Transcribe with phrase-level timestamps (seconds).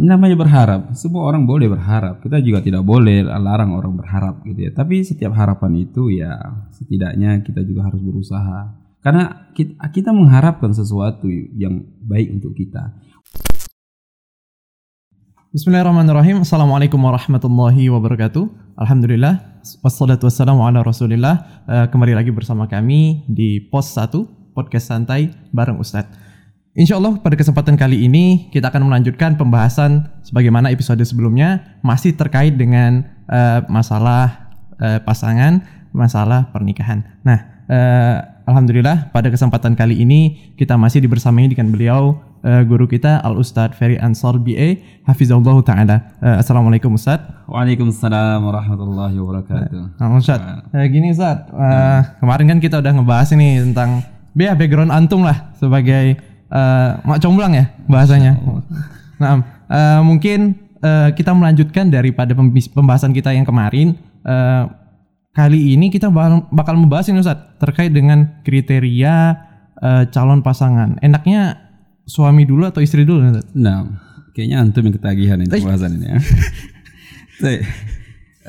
[0.00, 0.80] namanya berharap.
[0.96, 2.24] Semua orang boleh berharap.
[2.24, 4.72] Kita juga tidak boleh larang orang berharap gitu ya.
[4.72, 6.40] Tapi setiap harapan itu ya
[6.72, 8.80] setidaknya kita juga harus berusaha.
[9.00, 12.96] Karena kita, kita mengharapkan sesuatu yang baik untuk kita.
[15.50, 16.46] Bismillahirrahmanirrahim.
[16.46, 18.76] Assalamualaikum warahmatullahi wabarakatuh.
[18.80, 19.60] Alhamdulillah.
[19.84, 21.64] Wassalatu wassalamu ala rasulillah.
[21.68, 26.29] Uh, Kembali lagi bersama kami di Pos 1 Podcast Santai bareng Ustadz
[26.80, 32.56] Insya Allah pada kesempatan kali ini kita akan melanjutkan pembahasan sebagaimana episode sebelumnya masih terkait
[32.56, 34.48] dengan uh, masalah
[34.80, 35.60] uh, pasangan,
[35.92, 37.04] masalah pernikahan.
[37.20, 42.16] Nah, uh, alhamdulillah pada kesempatan kali ini kita masih dibersamai dengan beliau
[42.48, 46.16] uh, guru kita Al Ustadz Ferry Ansor BA Hafizahullah Taala.
[46.24, 47.44] Uh, Assalamualaikum Ustadz.
[47.44, 50.00] Waalaikumsalam warahmatullahi wabarakatuh.
[50.00, 54.00] Nah, Ustadz, uh, gini Ustadz, uh, kemarin kan kita udah ngebahas ini tentang
[54.32, 58.36] ya background antum lah sebagai uh, mak comblang ya bahasanya.
[59.20, 62.34] Nah, uh, mungkin uh, kita melanjutkan daripada
[62.74, 63.96] pembahasan kita yang kemarin.
[64.20, 64.68] Uh,
[65.30, 69.14] kali ini kita bakal, bakal membahas ini Ustaz terkait dengan kriteria
[69.80, 70.98] uh, calon pasangan.
[71.00, 71.70] Enaknya
[72.04, 73.46] suami dulu atau istri dulu Ustaz?
[73.54, 73.86] Nah,
[74.34, 76.18] kayaknya antum yang ketagihan ini pembahasan ini ya.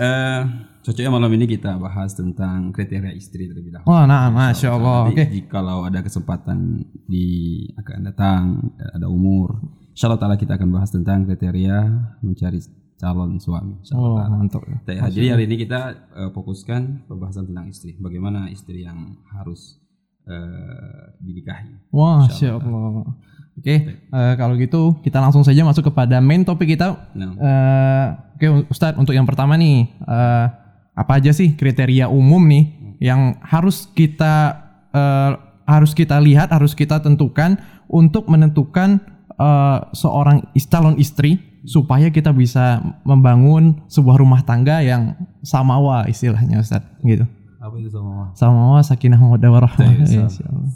[0.02, 0.42] uh,
[0.82, 3.86] Cocoknya malam ini kita bahas tentang kriteria istri terlebih dahulu.
[3.86, 5.14] Oh, nah, masya Allah.
[5.14, 5.30] Oke.
[5.30, 5.46] Okay.
[5.46, 8.42] Kalau ada kesempatan di akan datang,
[8.82, 9.62] ada umur,
[9.94, 11.86] insya Allah taala kita akan bahas tentang kriteria
[12.26, 12.58] mencari
[12.98, 13.78] calon suami.
[13.94, 14.66] Oh, mantap.
[14.90, 17.94] Ya, jadi hari ini kita uh, fokuskan pembahasan tentang istri.
[18.02, 19.78] Bagaimana istri yang harus
[20.26, 21.78] uh, dinikahi.
[21.94, 23.06] Wah, masya Allah.
[23.52, 23.78] Oke, okay,
[24.10, 27.06] uh, kalau gitu kita langsung saja masuk kepada main topik kita.
[27.14, 27.38] No.
[27.38, 29.86] Uh, Oke, okay, Ustadz, untuk yang pertama nih.
[30.02, 30.61] Uh,
[30.92, 34.62] apa aja sih kriteria umum nih yang harus kita
[34.92, 35.32] uh,
[35.66, 39.00] harus kita lihat, harus kita tentukan untuk menentukan
[39.40, 46.84] uh, seorang calon istri supaya kita bisa membangun sebuah rumah tangga yang samawa istilahnya Ustaz
[47.06, 47.26] gitu.
[47.62, 48.34] Apa itu samawa?
[48.34, 49.92] Samawa sakinah mawaddah warahmah.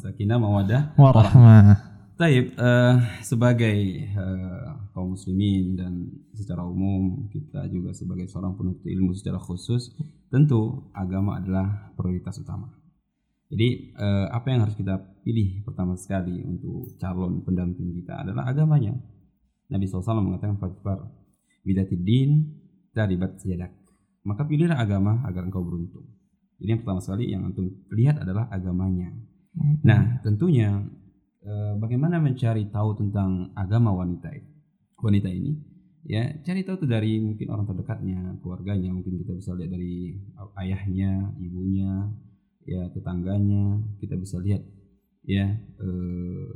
[0.05, 1.94] Sakinah mawaddah warahmah.
[2.15, 2.95] Taib, uh,
[3.27, 9.91] sebagai uh, kaum muslimin dan secara umum kita juga sebagai seorang penuntut ilmu secara khusus,
[10.31, 12.71] tentu agama adalah prioritas utama.
[13.51, 14.95] Jadi uh, apa yang harus kita
[15.27, 18.95] pilih pertama sekali untuk calon pendamping kita adalah agamanya.
[19.67, 21.11] Nabi SAW mengatakan fatfar
[21.67, 22.47] bidatid din
[22.95, 23.75] taribat siyadak.
[24.23, 26.07] Maka pilihlah agama agar engkau beruntung.
[26.63, 29.11] Jadi yang pertama sekali yang antum lihat adalah agamanya.
[29.51, 29.83] Hmm.
[29.83, 30.79] Nah, tentunya
[31.77, 34.49] bagaimana mencari tahu tentang agama wanita ini?
[34.97, 35.53] Wanita ini
[36.05, 38.93] ya cari tahu tuh dari mungkin orang terdekatnya keluarganya.
[38.93, 40.13] Mungkin kita bisa lihat dari
[40.61, 42.09] ayahnya ibunya
[42.65, 43.81] ya tetangganya.
[44.01, 44.61] Kita bisa lihat
[45.25, 45.89] ya e,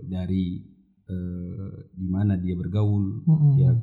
[0.05, 0.61] dari
[1.05, 1.15] e,
[1.93, 3.53] di mana dia bergaul mm-hmm.
[3.57, 3.73] ya.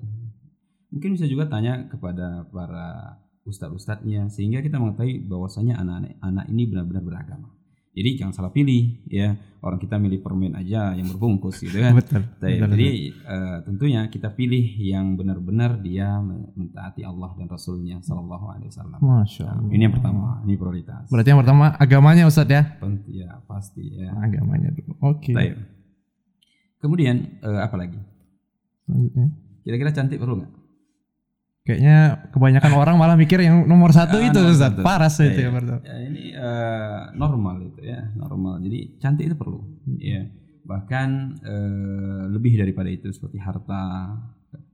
[0.95, 7.03] Mungkin bisa juga tanya kepada para ustadz-ustadznya sehingga kita mengetahui bahwasanya anak-anak anak ini benar-benar
[7.07, 7.56] beragama
[7.97, 9.33] jadi jangan salah pilih ya.
[9.65, 11.97] Orang kita milih permen aja yang berbungkus gitu kan.
[11.99, 12.23] betul.
[12.39, 12.91] betul jadi
[13.25, 16.21] uh, tentunya kita pilih yang benar-benar dia
[16.55, 19.01] mentaati Allah dan Rasulnya Shallallahu Alaihi Wasallam.
[19.01, 19.65] Masya Allah.
[19.65, 21.09] Nah, ini yang pertama, ini prioritas.
[21.09, 22.63] Berarti yang pertama agamanya Ustadz ya?
[23.09, 24.13] Ya pasti ya.
[24.13, 24.93] Agamanya dulu.
[25.01, 25.33] Oke.
[25.33, 25.57] Okay.
[26.79, 27.99] Kemudian uh, apa lagi?
[28.85, 29.35] Selanjutnya.
[29.65, 30.66] Kira-kira cantik perlu nggak?
[31.67, 34.79] Kayaknya kebanyakan orang malah mikir yang nomor satu ah, itu Ustaz.
[34.87, 38.63] Paras ya, itu ya, ya, ya ini uh, normal itu ya, normal.
[38.63, 39.67] Jadi cantik itu perlu.
[39.83, 39.99] Hmm.
[39.99, 40.31] Ya.
[40.63, 41.09] Bahkan
[41.43, 44.15] uh, lebih daripada itu seperti harta,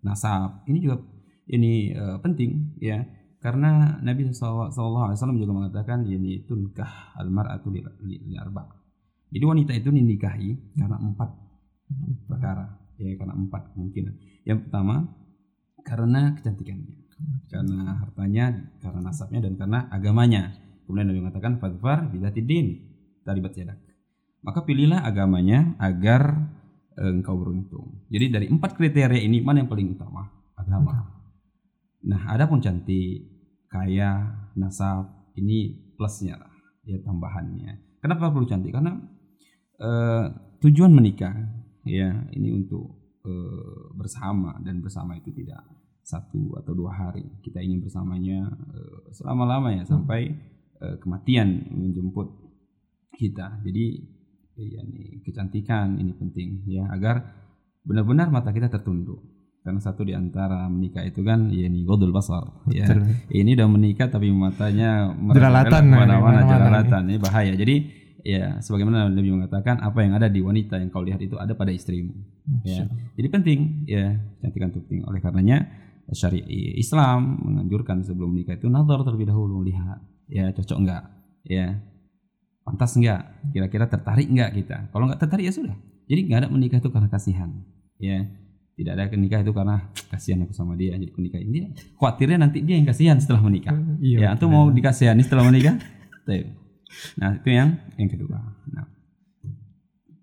[0.04, 0.69] nasab.
[0.69, 1.00] Ini juga
[1.48, 3.00] ini uh, penting ya.
[3.41, 8.69] Karena Nabi SAW juga mengatakan ini tunkah almar'atu li, li, li arba.
[9.32, 11.31] Jadi wanita itu dinikahi karena empat
[12.28, 12.69] perkara.
[13.00, 14.44] Ya, karena empat kemungkinan.
[14.44, 15.21] Yang pertama
[15.82, 16.97] karena kecantikannya,
[17.50, 18.44] karena hartanya,
[18.82, 20.54] karena nasabnya dan karena agamanya.
[20.87, 22.82] Kemudian Nabi mengatakan fadfar bidatidin
[23.22, 23.78] taribat yadak.
[24.43, 26.50] Maka pilihlah agamanya agar
[26.98, 28.03] eh, engkau beruntung.
[28.10, 30.26] Jadi dari empat kriteria ini mana yang paling utama?
[30.59, 31.22] Agama.
[32.02, 33.31] Nah, adapun cantik,
[33.70, 36.52] kaya, nasab ini plusnya lah,
[36.82, 38.02] ya tambahannya.
[38.02, 38.75] Kenapa perlu cantik?
[38.75, 38.99] Karena
[39.78, 40.25] uh,
[40.58, 41.31] tujuan menikah
[41.87, 45.62] ya ini untuk uh, bersama dan bersama itu tidak
[46.02, 47.22] satu atau dua hari.
[47.42, 49.90] Kita ingin bersamanya uh, selama lamanya hmm.
[49.90, 50.20] sampai
[50.82, 52.28] uh, kematian menjemput
[53.14, 53.62] kita.
[53.62, 53.86] Jadi
[54.52, 57.24] ya ini kecantikan ini penting ya agar
[57.86, 59.22] benar-benar mata kita tertunduk.
[59.62, 62.82] Karena satu di antara menikah itu kan ya ini godul basar ya.
[63.30, 67.54] Ini udah menikah tapi matanya jelalatan mana-mana jelalatan ini bahaya.
[67.54, 71.52] Jadi ya sebagaimana Nabi mengatakan apa yang ada di wanita yang kau lihat itu ada
[71.54, 72.14] pada istrimu.
[72.62, 72.86] Ya.
[73.19, 75.02] Jadi penting ya cantikan itu penting.
[75.06, 75.66] Oleh karenanya
[76.10, 76.46] syariat
[76.78, 80.00] Islam menganjurkan sebelum menikah itu nazar terlebih dahulu lihat.
[80.30, 81.04] Ya cocok enggak?
[81.46, 81.82] Ya.
[82.62, 83.26] Pantas enggak?
[83.50, 84.76] Kira-kira tertarik enggak kita?
[84.94, 85.76] Kalau enggak tertarik ya sudah.
[86.06, 87.50] Jadi enggak ada menikah itu karena kasihan.
[87.98, 88.26] Ya.
[88.72, 91.66] Tidak ada menikah itu karena kasihan aku sama dia jadi aku nikahin dia.
[92.00, 93.76] Khawatirnya nanti dia yang kasihan setelah menikah.
[94.00, 95.76] Iya, ya antum mau dikasihani setelah menikah.
[97.16, 98.38] Nah itu yang yang kedua
[98.72, 98.86] nah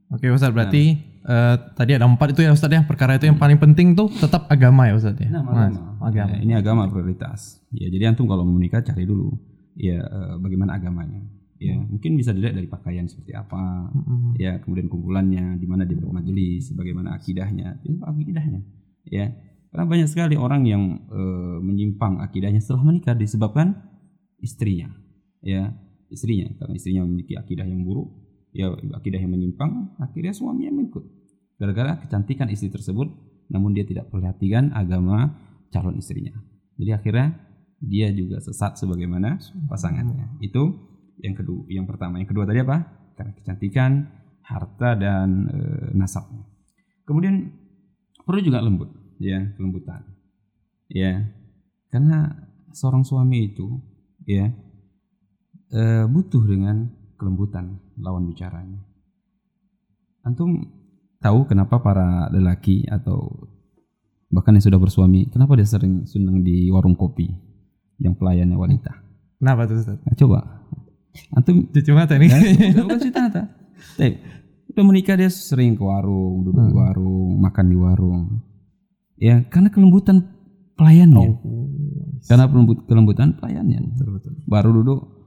[0.09, 3.61] Oke Ustaz berarti eh, tadi ada empat itu ya Ustaz ya perkara itu yang paling
[3.61, 5.29] penting tuh tetap agama ya Ustaz ya.
[5.29, 6.01] Nah, agama.
[6.01, 6.33] agama.
[6.33, 7.61] Ya, ini agama prioritas.
[7.69, 9.37] Ya, jadi antum kalau mau menikah cari dulu
[9.77, 11.21] ya eh, bagaimana agamanya.
[11.59, 14.39] Ya, mungkin bisa dilihat dari pakaian seperti apa, Mm-mm.
[14.39, 18.63] ya kemudian kumpulannya, di mana dia bermajelis, bagaimana akidahnya, ini akidahnya.
[19.03, 19.35] Ya,
[19.67, 23.75] karena banyak sekali orang yang eh, menyimpang akidahnya setelah menikah disebabkan
[24.39, 24.87] istrinya.
[25.43, 25.75] Ya,
[26.09, 28.09] istrinya karena istrinya memiliki akidah yang buruk,
[28.51, 31.05] ya akidah yang menyimpang, akhirnya suaminya mengikut.
[31.61, 33.07] Gara-gara kecantikan istri tersebut,
[33.49, 35.37] namun dia tidak perhatikan agama
[35.69, 36.33] calon istrinya.
[36.79, 37.27] Jadi akhirnya
[37.79, 40.39] dia juga sesat sebagaimana pasangannya.
[40.43, 40.75] Itu
[41.19, 42.19] yang kedua, yang pertama.
[42.19, 42.77] Yang kedua tadi apa?
[43.15, 43.91] Karena kecantikan,
[44.43, 45.59] harta dan e,
[45.93, 46.47] nasabnya.
[47.03, 47.51] Kemudian
[48.23, 48.89] perlu juga lembut,
[49.19, 50.05] ya kelembutan,
[50.89, 51.25] ya
[51.89, 53.65] karena seorang suami itu,
[54.29, 54.53] ya
[55.69, 58.79] e, butuh dengan kelembutan lawan bicaranya.
[60.25, 60.67] Antum
[61.19, 63.49] tahu kenapa para lelaki atau
[64.29, 67.29] bahkan yang sudah bersuami, kenapa dia sering senang di warung kopi
[67.97, 68.91] yang pelayannya wanita?
[69.39, 69.97] Kenapa tuh Ustaz?
[70.03, 70.39] Nah, coba
[71.33, 72.29] antum Cuci mata nih.
[72.75, 73.43] Nah, bukan cerita nyata.
[73.95, 74.13] Tapi,
[74.75, 78.23] udah menikah dia sering ke warung, duduk di warung, makan di warung.
[79.19, 80.23] Ya, karena kelembutan
[80.79, 81.35] pelayannya.
[82.23, 83.83] Karena kelembut, kelembutan pelayannya.
[83.91, 84.33] betul betul.
[84.47, 85.18] Baru duduk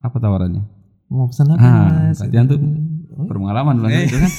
[0.00, 0.64] apa tawarannya?
[1.10, 2.22] Mau pesan apa Ah, Mas?
[2.22, 2.62] berarti antum
[3.20, 4.32] berpengalaman dalam itu kan.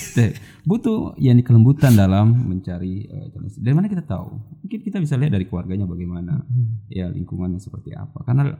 [0.65, 3.61] Butuh ya ini kelembutan dalam mencari eh, istri.
[3.61, 4.29] Dari mana kita tahu?
[4.65, 6.41] Mungkin kita bisa lihat dari keluarganya bagaimana,
[6.89, 8.23] ya lingkungannya seperti apa.
[8.25, 8.55] Karena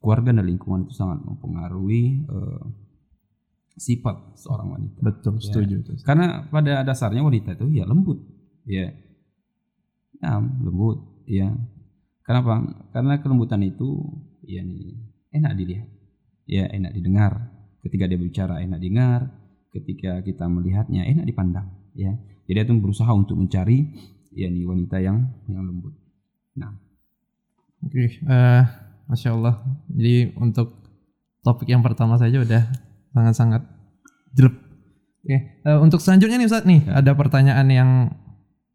[0.00, 2.62] keluarga dan lingkungan itu sangat mempengaruhi eh,
[3.76, 4.98] sifat seorang wanita.
[5.04, 5.94] Betul, setuju tuh.
[6.02, 8.18] Karena pada dasarnya wanita itu ya lembut,
[8.66, 8.90] ya,
[10.20, 11.52] ya lembut, ya.
[12.24, 12.62] Kenapa?
[12.92, 14.04] Karena kelembutan itu
[14.44, 14.96] ya nih,
[15.34, 15.88] enak dilihat,
[16.50, 17.46] ya enak didengar.
[17.86, 19.30] Ketika dia bicara enak dengar,
[19.70, 22.18] ketika kita melihatnya enak dipandang, ya.
[22.50, 23.94] Jadi itu berusaha untuk mencari
[24.34, 25.94] ya nih wanita yang yang lembut.
[26.58, 26.74] Nah,
[27.80, 28.62] Oke, eh,
[29.08, 29.64] masya Allah.
[29.88, 30.76] Jadi untuk
[31.40, 32.68] topik yang pertama saja udah
[33.16, 33.64] sangat-sangat
[34.36, 34.56] jelek.
[35.24, 37.90] Oke, eh, untuk selanjutnya nih Ustadz nih ada pertanyaan yang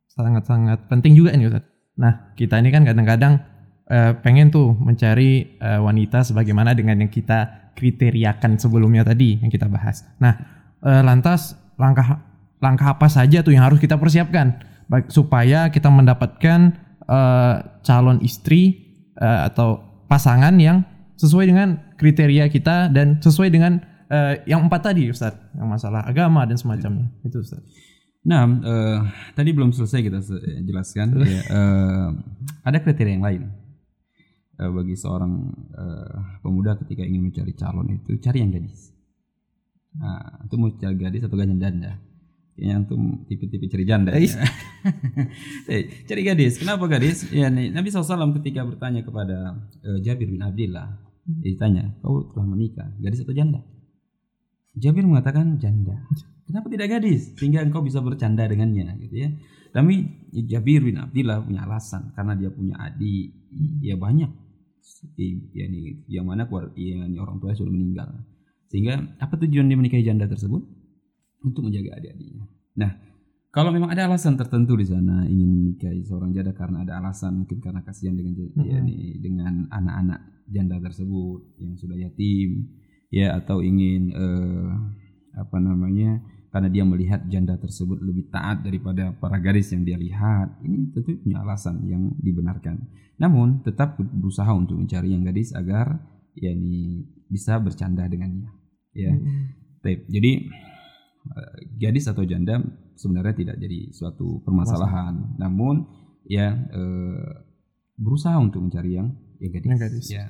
[0.10, 1.70] sangat-sangat penting juga nih Ustadz.
[2.02, 3.40] Nah, kita ini kan kadang-kadang
[3.90, 9.70] eh, pengen tuh mencari eh, wanita sebagaimana dengan yang kita kriteriakan sebelumnya tadi yang kita
[9.70, 10.08] bahas.
[10.18, 10.34] Nah,
[10.82, 12.24] eh, lantas langkah
[12.64, 14.58] langkah apa saja tuh yang harus kita persiapkan
[14.90, 16.74] baik supaya kita mendapatkan
[17.06, 17.56] eh,
[17.86, 20.86] calon istri eh, atau pasangan yang
[21.16, 26.48] sesuai dengan kriteria kita dan sesuai dengan eh, yang empat tadi Ustaz, yang masalah agama
[26.48, 27.12] dan semacamnya.
[27.22, 27.62] Itu Ustaz.
[28.26, 29.00] Nah, eh,
[29.38, 30.20] tadi belum selesai kita
[30.66, 31.14] jelaskan.
[31.22, 32.08] ya, eh,
[32.66, 33.65] ada kriteria yang lain
[34.56, 38.96] Eh, bagi seorang eh, pemuda ketika ingin mencari calon itu cari yang gadis.
[40.00, 42.00] Nah, itu mau cari gadis atau gajah janda?
[42.56, 44.16] Kayaknya antum tipe-tipe cari janda.
[44.16, 44.32] ya.
[45.68, 46.56] Eh, cari gadis.
[46.62, 47.28] Kenapa gadis?
[47.36, 52.48] Ya, nih, Nabi SAW ketika bertanya kepada eh, Jabir bin Abdullah, dia ditanya, kau telah
[52.48, 53.60] menikah, gadis atau janda?
[54.78, 56.00] Jabir mengatakan janda.
[56.48, 57.34] Kenapa tidak gadis?
[57.36, 59.30] Sehingga engkau bisa bercanda dengannya, gitu ya.
[59.76, 60.06] Tapi
[60.48, 63.36] Jabir bin Abdullah punya alasan karena dia punya adik,
[63.84, 64.45] ya banyak.
[65.18, 68.10] Ya, nih, yang mana keluar, ya, nih, orang tuanya sudah meninggal.
[68.70, 70.62] Sehingga apa tujuan dia menikahi janda tersebut?
[71.42, 72.46] Untuk menjaga adik-adiknya.
[72.78, 72.92] Nah,
[73.56, 77.64] kalau memang ada alasan tertentu di sana ingin menikahi seorang janda karena ada alasan mungkin
[77.64, 82.68] karena kasihan dengan ya, nih, dengan anak-anak janda tersebut yang sudah yatim,
[83.10, 84.70] ya atau ingin eh,
[85.40, 86.20] apa namanya
[86.56, 90.56] karena dia melihat janda tersebut lebih taat daripada para gadis yang dia lihat.
[90.64, 92.80] Ini tentu punya alasan yang dibenarkan.
[93.20, 96.00] Namun tetap berusaha untuk mencari yang gadis agar
[96.32, 98.48] ya ini bisa bercanda dengannya
[98.96, 99.12] ya.
[99.84, 100.32] Baik, jadi
[101.28, 102.64] eh, gadis atau janda
[102.96, 105.36] sebenarnya tidak jadi suatu permasalahan.
[105.36, 105.84] Namun
[106.24, 107.32] ya eh,
[108.00, 109.12] berusaha untuk mencari yang
[109.44, 110.06] yang gadis, Yang gadis.
[110.08, 110.26] ya.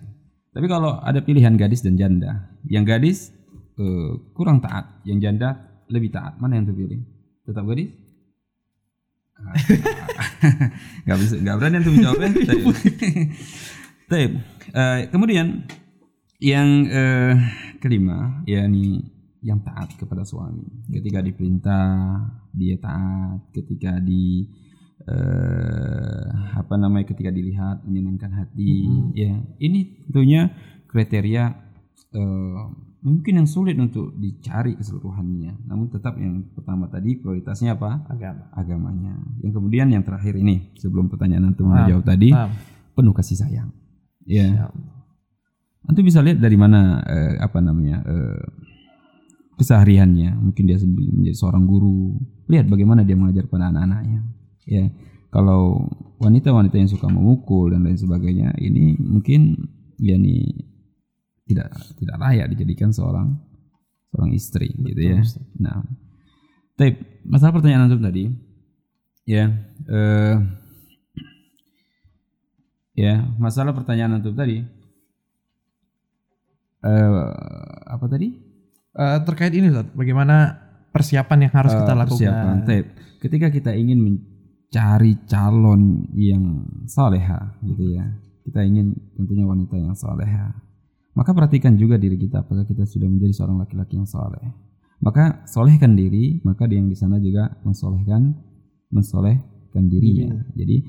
[0.58, 3.30] Tapi kalau ada pilihan gadis dan janda yang gadis
[3.78, 6.38] eh, kurang taat yang janda lebih taat.
[6.42, 7.02] Mana yang terpilih?
[7.46, 7.90] Tetap gadis?
[11.06, 12.30] Nggak bisa nggak berani untuk menjawabnya
[14.12, 14.32] Baik.
[14.72, 15.66] Eh, kemudian
[16.40, 17.36] yang eh,
[17.82, 19.02] kelima yakni
[19.42, 20.66] yang taat kepada suami.
[20.90, 21.86] Ketika diperintah
[22.54, 24.46] dia taat, ketika di
[25.06, 30.54] eh, apa namanya ketika dilihat menyenangkan hati, ya ini tentunya
[30.90, 31.44] kriteria
[32.14, 32.62] eh,
[33.06, 35.70] mungkin yang sulit untuk dicari keseluruhannya.
[35.70, 38.02] Namun tetap yang pertama tadi prioritasnya apa?
[38.10, 38.50] Agama.
[38.58, 39.14] Agamanya.
[39.46, 42.34] Yang kemudian yang terakhir ini sebelum pertanyaan antum Paham, jawab tadi
[42.98, 43.70] penuh kasih sayang.
[44.26, 44.50] Ya.
[44.50, 44.66] Ya.
[45.86, 48.42] Antum bisa lihat dari mana eh, apa namanya eh,
[49.62, 50.42] kesehariannya.
[50.42, 52.18] Mungkin dia menjadi seorang guru.
[52.50, 54.26] Lihat bagaimana dia mengajar pada anak-anaknya.
[54.66, 54.90] Ya.
[55.30, 59.70] Kalau wanita-wanita yang suka memukul dan lain sebagainya, ini mungkin
[60.02, 60.74] ya nih
[61.46, 63.38] tidak tidak layak dijadikan seorang
[64.10, 65.22] seorang istri gitu ya.
[65.22, 65.46] Ustaz.
[65.56, 65.86] Nah,
[66.74, 68.24] tapi masalah pertanyaan antum tadi,
[69.24, 69.46] ya,
[69.86, 70.36] eh,
[72.96, 74.64] ya masalah pertanyaan antum tadi,
[76.82, 77.12] eh,
[77.86, 78.28] apa tadi?
[78.96, 80.56] Eh, terkait ini Ustaz, bagaimana
[80.96, 82.16] persiapan yang harus kita Eh, lakukan?
[82.16, 82.56] persiapan.
[82.64, 82.90] Tape.
[83.20, 88.06] Ketika kita ingin mencari calon yang soleha, gitu ya,
[88.48, 90.56] kita ingin tentunya wanita yang soleha.
[91.16, 94.44] Maka perhatikan juga diri kita apakah kita sudah menjadi seorang laki-laki yang soleh.
[95.00, 98.36] Maka solehkan diri, maka dia yang di sana juga mensolehkan,
[98.92, 100.44] mensolehkan dirinya.
[100.56, 100.84] Jadi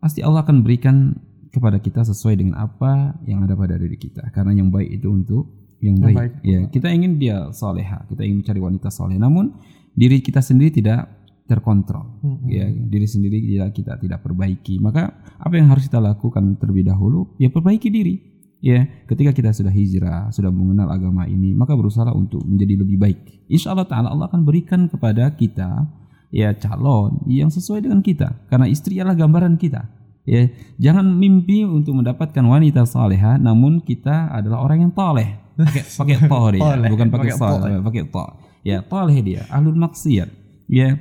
[0.00, 1.12] pasti Allah akan berikan
[1.52, 4.32] kepada kita sesuai dengan apa yang ada pada diri kita.
[4.32, 6.16] Karena yang baik itu untuk yang Yang baik.
[6.16, 6.32] baik.
[6.42, 9.20] Ya, kita ingin dia soleha, kita ingin mencari wanita soleh.
[9.20, 9.54] Namun
[9.92, 11.04] diri kita sendiri tidak
[11.44, 12.24] terkontrol.
[12.24, 12.48] Mm-mm.
[12.48, 14.80] Ya, diri sendiri tidak kita tidak perbaiki.
[14.80, 17.36] Maka apa yang harus kita lakukan terlebih dahulu?
[17.36, 18.33] Ya perbaiki diri.
[18.64, 23.44] Ya, ketika kita sudah hijrah, sudah mengenal agama ini, maka berusaha untuk menjadi lebih baik.
[23.52, 25.84] Insya Allah Taala Allah akan berikan kepada kita
[26.32, 28.32] ya calon yang sesuai dengan kita.
[28.48, 29.84] Karena istri adalah gambaran kita.
[30.24, 30.48] Ya,
[30.80, 35.36] jangan mimpi untuk mendapatkan wanita saleha, namun kita adalah orang yang toleh.
[35.60, 37.78] Pakai pakai to dia, Toleh, bukan pakai sol, toleh.
[37.84, 38.26] pakai to.
[38.64, 40.32] Ya, toleh dia, ahlul maksiat.
[40.72, 40.96] Ya,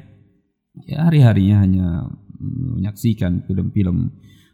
[0.83, 1.87] ya hari-harinya hanya
[2.43, 4.11] menyaksikan film-film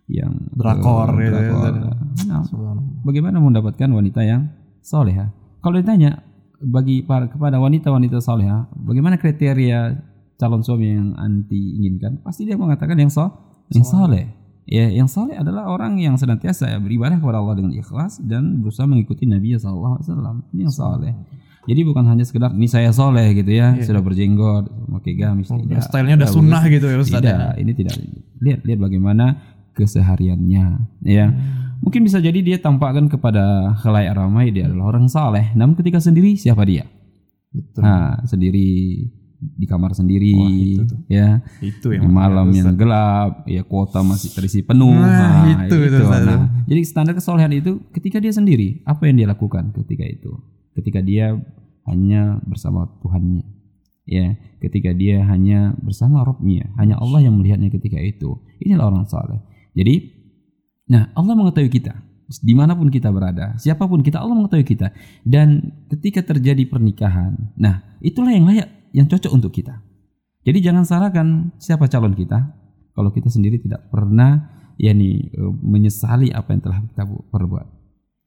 [0.09, 1.55] yang Drakor ya, drakor.
[1.55, 2.25] Ustaz.
[2.25, 2.83] Nah, Subhanallah.
[3.05, 4.49] bagaimana mendapatkan wanita yang
[4.81, 5.29] soleha?
[5.61, 6.25] Kalau ditanya
[6.59, 9.95] bagi para kepada wanita-wanita soleha, bagaimana kriteria
[10.35, 12.19] calon suami yang anti inginkan?
[12.25, 13.29] Pasti dia mengatakan yang so,
[13.71, 14.27] yang soleh.
[14.69, 19.25] Ya, yang soleh adalah orang yang senantiasa beribadah kepada Allah dengan ikhlas dan berusaha mengikuti
[19.25, 20.35] Nabi Sallallahu Alaihi Wasallam.
[20.53, 21.13] Ini yang soleh.
[21.69, 25.49] Jadi bukan hanya sekedar ini saya soleh gitu ya, sudah berjenggot, pakai gamis.
[25.53, 25.85] tidak.
[25.85, 27.21] Stylenya udah sunnah gitu ya Ustaz.
[27.21, 27.95] Tidak, ini tidak.
[28.39, 29.25] Lihat lihat bagaimana
[29.75, 30.65] kesehariannya,
[31.05, 31.27] ya.
[31.79, 36.35] Mungkin bisa jadi dia tampakkan kepada khalayak ramai dia adalah orang saleh, namun ketika sendiri
[36.35, 36.83] siapa dia?
[37.49, 37.81] Betul.
[37.81, 38.67] Nah, sendiri
[39.39, 40.99] di kamar sendiri, Wah, itu tuh.
[41.07, 41.39] ya.
[41.63, 42.59] Itu Di yang malam Ustaz.
[42.59, 44.91] yang gelap, ya kuota masih terisi penuh.
[44.91, 46.27] Nah, itu, itu, Ustaz.
[46.27, 50.35] Nah, jadi standar kesolehan itu ketika dia sendiri, apa yang dia lakukan ketika itu?
[50.75, 51.39] Ketika dia
[51.87, 53.47] hanya bersama Tuhannya.
[54.09, 58.41] Ya, ketika dia hanya bersama Robnya, hanya Allah yang melihatnya ketika itu.
[58.57, 59.37] Inilah orang saleh.
[59.79, 59.95] Jadi,
[60.91, 61.95] nah Allah mengetahui kita
[62.37, 64.93] di mana pun kita berada, siapa pun kita Allah mengetahui kita.
[65.25, 69.81] Dan ketika terjadi pernikahan, nah itulah yang layak, yang cocok untuk kita.
[70.45, 72.53] Jadi jangan salahkan siapa calon kita
[72.93, 74.45] kalau kita sendiri tidak pernah
[74.77, 77.67] yakni eh, menyesali apa yang telah kita bu- perbuat.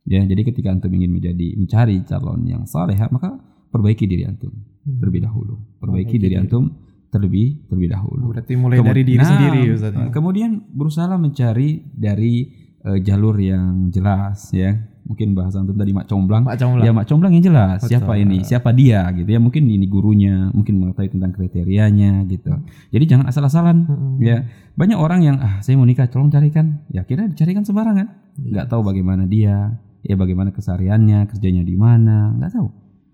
[0.02, 3.38] Ya, jadi ketika antum ingin menjadi mencari calon yang saleh, maka
[3.70, 4.50] perbaiki diri antum
[4.98, 5.78] terlebih dahulu.
[5.78, 6.81] Perbaiki diri antum
[7.12, 8.32] terlebih terlebih dahulu.
[8.32, 9.92] Berarti mulai Kemu- dari diri Nah, sendiri Ustaz.
[9.92, 10.08] ya.
[10.08, 12.48] Kemudian berusaha mencari dari
[12.82, 14.74] eh, jalur yang jelas ya.
[15.02, 16.46] Mungkin bahasa antum tadi mak comblang.
[16.46, 16.82] Pak Comblang.
[16.82, 17.78] Ya mak comblang yang jelas.
[17.78, 17.90] Betul.
[17.90, 18.38] Siapa ini?
[18.40, 19.38] Siapa dia gitu ya.
[19.38, 22.54] Mungkin ini gurunya, mungkin mengetahui tentang kriterianya gitu.
[22.88, 24.14] Jadi jangan asal-asalan Mm-mm.
[24.18, 24.46] ya.
[24.72, 26.86] Banyak orang yang ah saya mau nikah tolong carikan.
[26.88, 28.08] Ya kira dicarikan sembarangan.
[28.40, 28.50] Iya.
[28.50, 32.68] Nggak tahu bagaimana dia, ya bagaimana kesehariannya, kerjanya di mana, nggak tahu.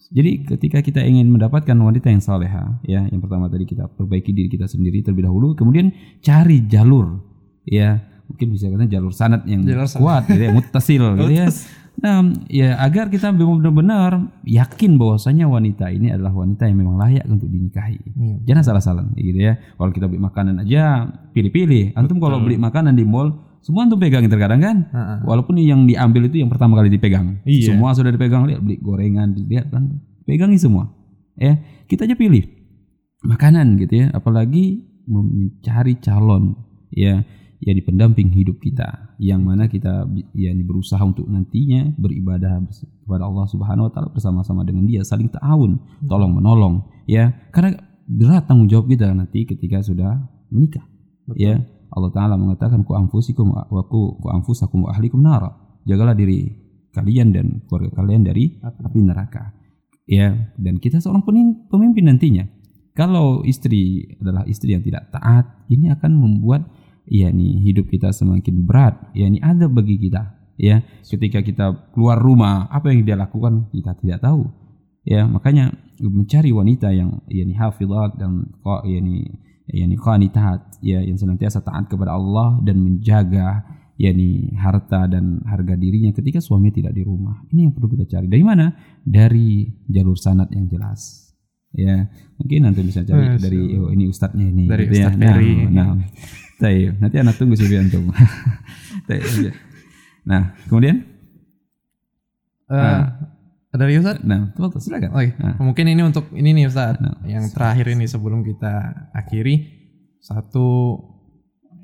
[0.09, 4.49] Jadi ketika kita ingin mendapatkan wanita yang saleha, ya yang pertama tadi kita perbaiki diri
[4.49, 5.93] kita sendiri terlebih dahulu, kemudian
[6.25, 7.21] cari jalur,
[7.69, 10.01] ya mungkin bisa kata jalur sanat yang Jalur sanad.
[10.01, 11.47] kuat, gitu ya, muttasil, gitu ya.
[11.99, 17.51] Nah, ya agar kita benar-benar yakin bahwasanya wanita ini adalah wanita yang memang layak untuk
[17.51, 17.99] dinikahi.
[18.15, 18.37] Iya.
[18.47, 19.59] Jangan salah-salah gitu ya.
[19.75, 21.99] Kalau kita beli makanan aja pilih-pilih.
[21.99, 23.35] Antum kalau beli makanan di mall
[23.69, 24.77] semua antum pegang terkadang kan.
[24.89, 25.15] Ha-ha.
[25.29, 27.45] Walaupun yang diambil itu yang pertama kali dipegang.
[27.45, 27.77] Iya.
[27.77, 30.01] Semua sudah dipegang lihat beli gorengan dilihat kan.
[30.25, 30.89] Pegangi semua.
[31.37, 32.49] Ya, kita aja pilih
[33.29, 34.07] makanan gitu ya.
[34.17, 36.57] Apalagi mencari calon
[36.89, 37.29] ya
[37.61, 42.65] ya di pendamping hidup kita yang mana kita ya berusaha untuk nantinya beribadah
[43.05, 48.47] kepada Allah Subhanahu wa taala bersama-sama dengan dia saling ta'awun tolong menolong ya karena berat
[48.47, 50.23] tanggung jawab kita nanti ketika sudah
[50.55, 50.87] menikah
[51.35, 55.49] ya Allah taala mengatakan ku anfusikum wa ku, ku anfusakum wa ahlikum nara.
[55.89, 56.49] Jagalah diri
[56.93, 59.57] kalian dan keluarga kalian dari api neraka.
[60.09, 61.25] Ya dan kita seorang
[61.69, 62.45] pemimpin nantinya.
[62.97, 66.67] Kalau istri adalah istri yang tidak taat ini akan membuat
[67.07, 70.37] ya nih hidup kita semakin berat ya ini ada bagi kita.
[70.59, 73.71] Ya ketika kita keluar rumah apa yang dia lakukan?
[73.71, 74.45] Kita tidak tahu.
[75.07, 78.85] Ya makanya mencari wanita yang yani hafizat dan qa-
[79.69, 83.65] yani qanitat ya yang senantiasa taat kepada Allah dan menjaga
[83.99, 87.43] yakni harta dan harga dirinya ketika suami tidak di rumah.
[87.51, 88.27] Ini yang perlu kita cari.
[88.31, 88.71] Dari mana?
[89.03, 91.29] Dari jalur sanad yang jelas.
[91.69, 92.09] Ya,
[92.41, 95.13] mungkin nanti bisa cari Masya dari oh, ini ustadznya ini Dari gitu ya.
[95.13, 95.37] Ustadz Nah.
[95.69, 95.89] Nah,
[96.59, 96.97] Taib.
[96.97, 98.09] nanti anak tunggu antum.
[99.09, 99.53] Taib, ya.
[100.25, 101.19] Nah, kemudian
[102.69, 103.33] Eh, ada
[103.71, 104.17] lagi Ustaz?
[104.25, 105.13] nah, tuh silakan.
[105.13, 105.55] Oke, Nah.
[105.61, 106.97] mungkin ini untuk ini nih Ustaz.
[106.99, 107.21] Nah.
[107.23, 108.73] Yang terakhir ini sebelum kita
[109.13, 109.69] akhiri
[110.19, 110.97] satu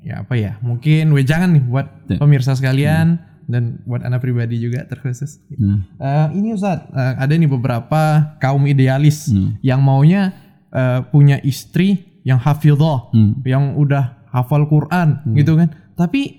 [0.01, 0.57] ya apa ya?
[0.59, 2.17] Mungkin wejangan nih buat Ya.
[2.17, 5.37] pemirsa sekalian dan buat anak pribadi juga terkhusus.
[5.55, 8.01] Nah, Eh, ini Ustaz, eh, ada nih beberapa
[8.39, 9.53] kaum idealis Hmm.
[9.61, 10.33] yang maunya
[10.69, 13.45] eh, punya istri yang hafidhah, hmm.
[13.45, 15.71] yang udah hafal Quran gitu kan.
[15.95, 16.35] Tapi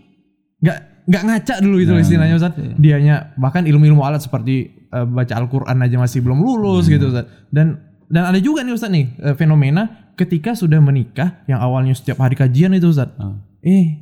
[0.61, 2.53] nggak nggak ngaca dulu itu Nah, istilahnya Ustaz.
[2.59, 2.75] iya.
[2.77, 6.93] Dianya bahkan ilmu-ilmu alat seperti eh, baca Al-Qur'an aja masih belum lulus Hmm.
[6.93, 7.27] gitu Ustaz.
[7.49, 9.83] Dan dan ada juga nih Ustaz nih eh, fenomena
[10.15, 13.13] ketika sudah menikah yang awalnya setiap hari kajian itu Ustaz.
[13.17, 13.37] Ah.
[13.61, 14.01] Eh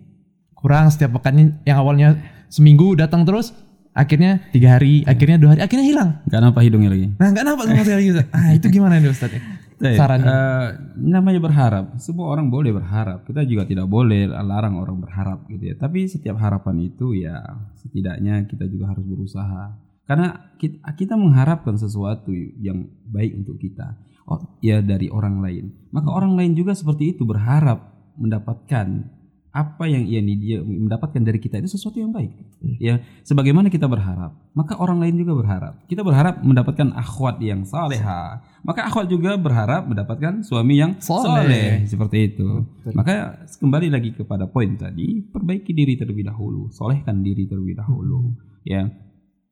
[0.55, 2.17] kurang setiap pekannya yang awalnya
[2.49, 3.53] seminggu datang terus
[3.93, 7.07] akhirnya tiga hari akhirnya dua hari akhirnya hilang Gak nampak hidungnya lagi.
[7.15, 8.27] nah nggak nampak sama sekali Ustaz.
[8.33, 9.31] ah itu gimana nih Ustaz
[9.75, 10.25] Sarannya.
[10.25, 11.85] eh, namanya berharap.
[11.99, 13.27] Semua orang boleh berharap.
[13.27, 15.75] Kita juga tidak boleh larang orang berharap gitu ya.
[15.77, 17.43] Tapi setiap harapan itu ya
[17.83, 19.77] setidaknya kita juga harus berusaha.
[20.05, 22.31] Karena kita, kita mengharapkan sesuatu
[22.61, 23.97] yang baik untuk kita.
[24.25, 25.73] Oh, ya dari orang lain.
[25.93, 29.11] Maka orang lain juga seperti itu berharap mendapatkan
[29.55, 32.35] apa yang ia dia mendapatkan dari kita itu sesuatu yang baik.
[32.83, 35.79] Ya, sebagaimana kita berharap, maka orang lain juga berharap.
[35.87, 41.47] Kita berharap mendapatkan akhwat yang saleha, maka akhwat juga berharap mendapatkan suami yang Soleh.
[41.47, 42.67] soleh seperti itu.
[42.99, 48.35] Maka kembali lagi kepada poin tadi, perbaiki diri terlebih dahulu, solehkan diri terlebih dahulu.
[48.67, 48.91] Ya,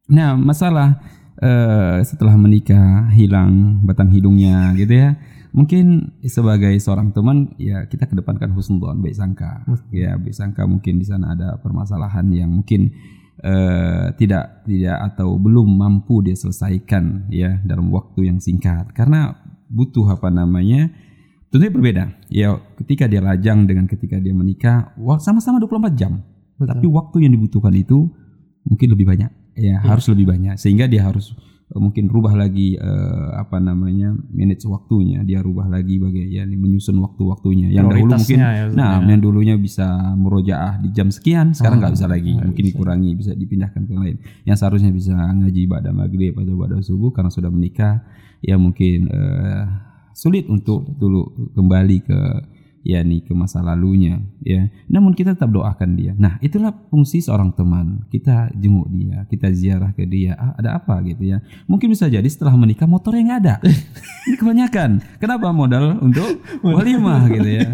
[0.09, 0.99] nah masalah
[1.43, 5.11] eh, setelah menikah hilang batang hidungnya gitu ya.
[5.53, 9.67] Mungkin sebagai seorang teman ya kita kedepankan husnudon baik sangka.
[9.93, 12.88] Ya baik sangka mungkin di sana ada permasalahan yang mungkin
[13.43, 18.97] eh, tidak tidak atau belum mampu dia selesaikan ya dalam waktu yang singkat.
[18.97, 19.37] Karena
[19.69, 20.88] butuh apa namanya
[21.53, 22.05] tentunya berbeda.
[22.33, 26.25] Ya ketika dia lajang dengan ketika dia menikah sama-sama 24 jam.
[26.62, 28.07] Tapi waktu yang dibutuhkan itu
[28.62, 30.55] mungkin lebih banyak ya harus lebih banyak.
[30.57, 31.33] Sehingga dia harus
[31.69, 35.21] eh, mungkin rubah lagi eh, apa namanya manage waktunya.
[35.25, 37.73] Dia rubah lagi bagai ya menyusun waktu-waktunya.
[37.73, 39.09] Yang dahulu mungkin ya, nah ya.
[39.12, 39.87] yang dulunya bisa
[40.17, 42.33] murojaah di jam sekian sekarang nggak Oh, bisa lagi.
[42.37, 42.71] mungkin bisa.
[42.75, 44.17] dikurangi bisa dipindahkan ke lain.
[44.45, 48.05] Yang seharusnya bisa ngaji pada maghrib atau pada subuh karena sudah menikah
[48.43, 49.65] ya mungkin eh,
[50.12, 52.19] sulit untuk dulu kembali ke
[52.83, 54.66] ya nih ke masa lalunya ya.
[54.87, 56.12] Namun kita tetap doakan dia.
[56.18, 58.07] Nah itulah fungsi seorang teman.
[58.11, 60.35] Kita jenguk dia kita ziarah ke dia.
[60.35, 61.38] Ah, ada apa gitu ya?
[61.66, 63.55] Mungkin bisa jadi setelah menikah motornya nggak ada.
[64.27, 64.90] Ini kebanyakan.
[65.23, 67.71] Kenapa modal untuk walimah gitu ya?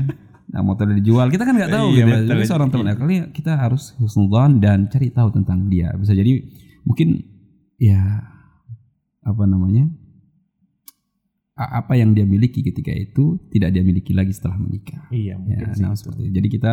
[0.48, 2.16] Nah motor dijual kita kan nggak tahu Iya, gitu ya.
[2.24, 2.28] betul.
[2.32, 5.92] jadi seorang teman kali kita harus husnudzon dan cari tahu tentang dia.
[5.92, 6.40] Bisa jadi
[6.84, 7.20] mungkin
[7.76, 8.00] ya
[9.20, 9.88] apa namanya
[11.58, 15.66] apa yang dia miliki ketika itu tidak dia miliki lagi setelah menikah iya ya, mungkin
[15.74, 16.32] sih nah, seperti itu.
[16.38, 16.72] jadi kita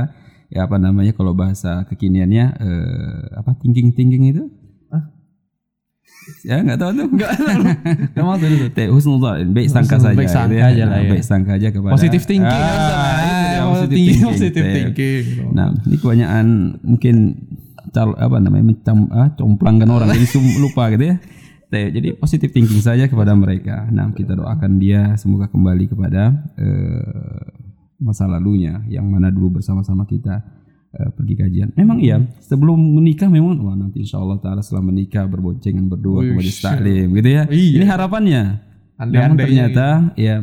[0.54, 4.46] ya apa namanya kalau bahasa kekiniannya eh, apa thinking thinking itu
[4.94, 5.10] Hah?
[6.46, 7.32] ya nggak tahu tuh nggak
[8.14, 10.70] nggak maksud itu Teh, husnudzon baik sangka saja baik gitu sangka ya.
[10.70, 11.10] aja lah ya.
[11.18, 12.78] baik sangka aja kepada positif thinking ya.
[12.78, 13.18] Ah,
[13.66, 14.74] Ah, positive thinking, positive Teh.
[14.78, 15.24] thinking
[15.58, 16.46] Nah, ini kebanyakan
[16.86, 17.16] mungkin
[17.90, 20.28] cal apa namanya mencam ah, complangkan orang jadi
[20.62, 21.18] lupa gitu ya.
[21.80, 23.88] Jadi positif thinking saja kepada mereka.
[23.92, 27.46] Nah, kita doakan dia semoga kembali kepada eh,
[28.00, 30.44] masa lalunya yang mana dulu bersama-sama kita
[30.94, 31.70] eh, pergi kajian.
[31.76, 36.32] Memang iya, sebelum menikah memang wah nanti insya Allah taala setelah menikah berboncengan berdua ke
[36.32, 37.44] Wih, majelis taklim gitu ya.
[37.50, 37.76] Iya.
[37.82, 38.44] Ini harapannya.
[38.96, 40.36] Namun Andai-andainya ternyata ya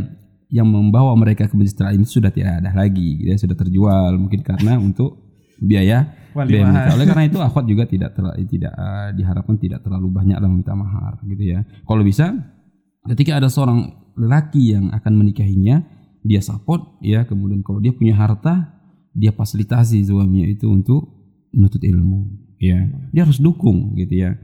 [0.52, 4.44] yang membawa mereka ke majelis taklim sudah tidak ada lagi, gitu ya sudah terjual mungkin
[4.44, 5.21] karena untuk
[5.60, 6.92] biaya biaya menikah.
[6.96, 10.72] Oleh karena itu akhwat juga tidak terla- tidak eh, diharapkan tidak terlalu banyak dalam meminta
[10.72, 11.60] mahar gitu ya.
[11.84, 12.32] Kalau bisa
[13.08, 15.82] ketika ada seorang lelaki yang akan menikahinya,
[16.22, 18.80] dia support ya, kemudian kalau dia punya harta,
[19.12, 21.08] dia fasilitasi suaminya itu untuk
[21.52, 22.20] menuntut ilmu
[22.60, 22.88] ya.
[23.12, 24.38] Dia harus dukung gitu ya.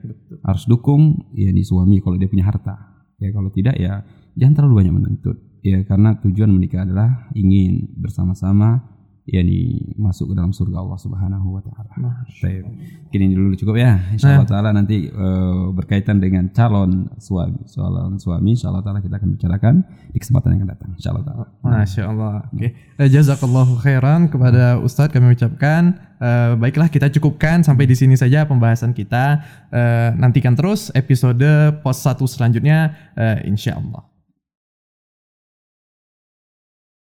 [0.45, 2.77] Harus dukung ya di suami kalau dia punya harta.
[3.19, 4.05] Ya kalau tidak ya
[4.39, 8.98] jangan terlalu banyak menuntut ya karena tujuan menikah adalah ingin bersama-sama
[9.29, 12.25] yakni masuk ke dalam surga Allah Subhanahu wa taala.
[12.41, 12.65] Baik.
[13.09, 14.01] Mungkin ini dulu cukup ya.
[14.17, 19.75] Insyaallah taala nanti eh, berkaitan dengan calon suami, calon suami insyaallah taala kita akan bicarakan
[20.09, 20.91] di kesempatan yang akan datang.
[20.97, 21.45] Insyaallah taala.
[21.61, 22.35] Masya Allah.
[22.49, 22.69] Oke.
[22.73, 26.01] Eh, Jazakallahu khairan kepada Ustadz kami ucapkan.
[26.19, 29.45] Eh, baiklah kita cukupkan sampai di sini saja pembahasan kita.
[29.69, 31.45] Eh, nantikan terus episode
[31.85, 32.97] pos 1 selanjutnya.
[33.13, 34.08] Eh, insya Allah.